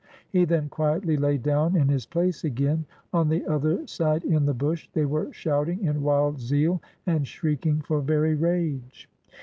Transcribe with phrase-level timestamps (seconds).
[0.31, 2.87] He then quietly lay down in his place again.
[3.13, 7.81] On the other side, in the bush, they were shouting in wild zeal and shrieking
[7.81, 9.07] for very rage.